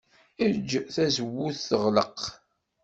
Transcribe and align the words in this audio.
Ejj 0.45 0.71
tazewwut 0.93 1.57
teɣleq. 1.69 2.19